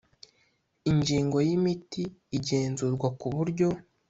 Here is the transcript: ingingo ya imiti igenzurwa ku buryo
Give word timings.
ingingo 0.91 1.37
ya 1.45 1.51
imiti 1.57 2.03
igenzurwa 2.37 3.07
ku 3.19 3.27
buryo 3.35 3.67